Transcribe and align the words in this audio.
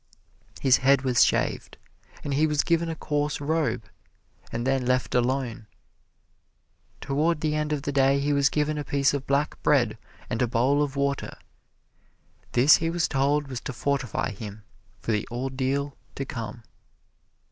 His 0.61 0.77
head 0.77 1.03
was 1.03 1.23
shaved, 1.23 1.77
and 2.23 2.33
he 2.33 2.47
was 2.47 2.63
given 2.63 2.89
a 2.89 2.95
coarse 2.95 3.39
robe 3.39 3.83
and 4.51 4.65
then 4.65 4.83
left 4.87 5.13
alone. 5.13 5.67
Toward 7.01 7.41
the 7.41 7.53
end 7.53 7.71
of 7.71 7.83
the 7.83 7.91
day 7.91 8.19
he 8.19 8.33
was 8.33 8.49
given 8.49 8.79
a 8.79 8.83
piece 8.83 9.13
of 9.13 9.27
black 9.27 9.61
bread 9.61 9.99
and 10.27 10.41
a 10.41 10.47
bowl 10.47 10.81
of 10.81 10.95
water. 10.95 11.37
This 12.53 12.77
he 12.77 12.89
was 12.89 13.07
told 13.07 13.47
was 13.47 13.61
to 13.61 13.73
fortify 13.73 14.31
him 14.31 14.63
for 14.99 15.11
the 15.11 15.27
ordeal 15.31 15.95
to 16.15 16.25
come. 16.25 16.63